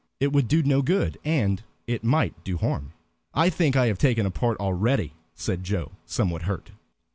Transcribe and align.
It 0.19 0.33
would 0.33 0.47
do 0.47 0.63
no 0.63 0.81
good, 0.81 1.19
and 1.23 1.61
it 1.85 2.03
might 2.03 2.43
do 2.43 2.57
harm." 2.57 2.93
"I 3.35 3.51
think 3.51 3.75
I 3.75 3.85
have 3.85 3.99
taken 3.99 4.25
a 4.25 4.31
part 4.31 4.57
already," 4.59 5.13
said 5.35 5.63
Joe, 5.63 5.91
somewhat 6.07 6.41
hurt. 6.41 6.71